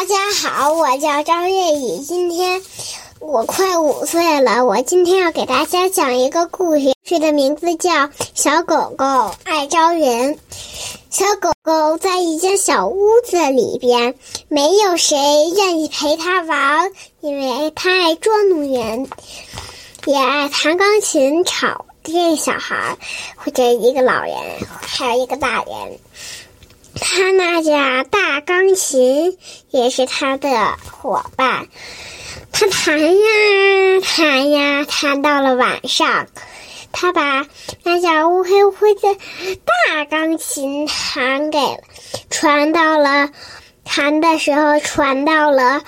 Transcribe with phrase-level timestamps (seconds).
[0.00, 2.62] 大家好，我叫张月雨，今天
[3.18, 4.64] 我快五岁了。
[4.64, 7.90] 我今天要给大家讲一个故事，故事的名字叫
[8.32, 9.04] 《小狗狗
[9.44, 10.34] 爱招人》。
[11.10, 14.14] 小狗狗在一间小屋子里边，
[14.48, 15.18] 没有谁
[15.54, 16.90] 愿意陪它玩，
[17.20, 19.06] 因为它爱捉弄人，
[20.06, 22.96] 也爱弹钢琴，吵这小孩
[23.36, 24.34] 或者一个老人，
[24.80, 25.98] 还有一个大人。
[27.00, 29.38] 他那架大钢琴
[29.70, 31.66] 也是他的伙伴，
[32.52, 33.20] 他弹呀
[34.02, 36.26] 弹呀，弹到了晚上，
[36.92, 37.46] 他把
[37.84, 39.14] 那架乌黑乌黑的
[39.64, 41.58] 大钢琴弹给
[42.28, 43.30] 传到了，
[43.84, 45.82] 弹的时候传到了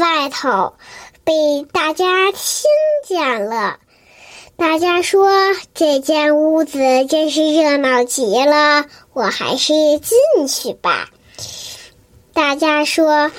[0.00, 0.74] 外头，
[1.24, 1.32] 被
[1.72, 2.68] 大家听
[3.06, 3.78] 见了。
[4.58, 5.30] 大家说
[5.72, 11.10] 这间屋子真是热闹极了，我还是进去吧。
[12.32, 13.30] 大家说，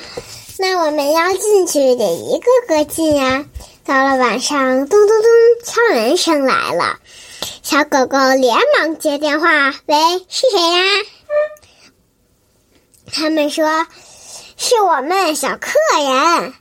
[0.59, 3.45] 那我们要进去得一个个进呀。
[3.83, 5.29] 到了晚上，咚咚咚，
[5.65, 6.99] 敲门声来了。
[7.63, 9.97] 小狗狗连忙接电话：“喂，
[10.29, 10.81] 是谁呀？”
[13.11, 13.85] 他们说
[14.55, 16.53] ：“是我们小客人。”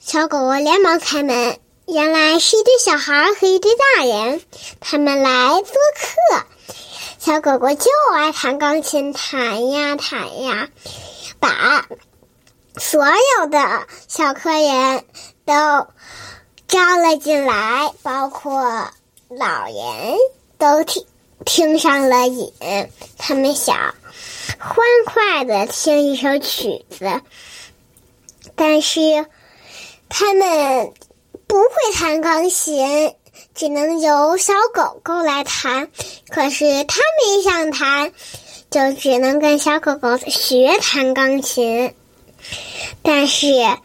[0.00, 1.58] 小狗狗连忙开门。
[1.86, 4.42] 原来是一对小孩和一对大人，
[4.80, 6.44] 他们来做客。
[7.20, 10.68] 小狗狗就爱弹钢琴，弹呀弹呀，
[11.38, 11.86] 把
[12.76, 15.04] 所有的小客人
[15.44, 15.54] 都
[16.66, 18.90] 招了进来，包括
[19.28, 20.16] 老人
[20.58, 21.06] 都听
[21.44, 22.52] 听上了瘾。
[23.16, 23.94] 他们想
[24.58, 27.22] 欢快的听一首曲子，
[28.56, 29.24] 但是
[30.08, 30.92] 他们。
[31.56, 33.14] 不会弹钢琴，
[33.54, 35.88] 只能由小狗狗来弹。
[36.28, 38.12] 可是它没想弹，
[38.70, 41.94] 就只能跟小狗狗学弹钢琴。
[43.02, 43.78] 但是又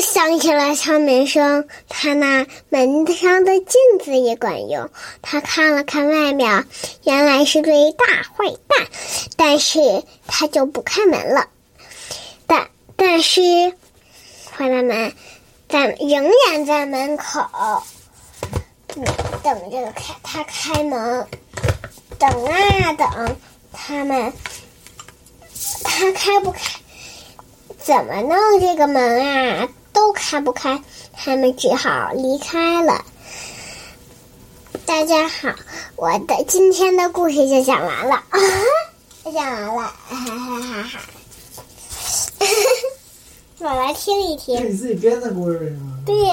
[0.00, 4.88] 响起了敲门声，他那门上的镜子也管用。
[5.20, 6.64] 他看了看外面，
[7.02, 8.86] 原来是对大坏蛋，
[9.36, 11.48] 但是他就不开门了。
[12.46, 13.74] 但但是。
[14.62, 15.12] 坏蛋们
[15.68, 17.82] 在仍然在门口，
[19.42, 21.26] 等着开他开门，
[22.16, 23.36] 等啊等，
[23.72, 24.32] 他们
[25.82, 26.60] 他开不开？
[27.76, 29.68] 怎么弄这个门啊？
[29.92, 30.80] 都开不开，
[31.12, 33.04] 他们只好离开了。
[34.86, 35.52] 大家好，
[35.96, 38.38] 我的今天的故事就讲完了啊，
[39.24, 41.00] 讲完了，哈哈哈哈。
[43.62, 44.58] 我来听一听。
[44.58, 45.98] 这你自己编的故事吗？
[46.04, 46.30] 对呀。